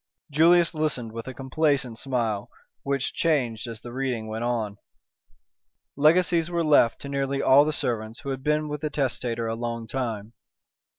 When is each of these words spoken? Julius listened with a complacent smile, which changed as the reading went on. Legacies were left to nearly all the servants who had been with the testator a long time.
Julius 0.31 0.73
listened 0.73 1.11
with 1.11 1.27
a 1.27 1.33
complacent 1.35 1.99
smile, 1.99 2.49
which 2.81 3.13
changed 3.13 3.67
as 3.67 3.81
the 3.81 3.93
reading 3.93 4.25
went 4.25 4.43
on. 4.43 4.79
Legacies 5.95 6.49
were 6.49 6.63
left 6.65 6.99
to 7.01 7.07
nearly 7.07 7.39
all 7.39 7.65
the 7.65 7.71
servants 7.71 8.21
who 8.21 8.29
had 8.29 8.41
been 8.41 8.67
with 8.67 8.81
the 8.81 8.89
testator 8.89 9.45
a 9.45 9.53
long 9.53 9.85
time. 9.85 10.33